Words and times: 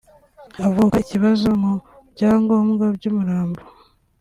havuka 0.61 0.95
ikibazo 1.03 1.47
mu 1.61 1.73
byangombwa 2.13 2.85
by’umurambo 2.95 3.61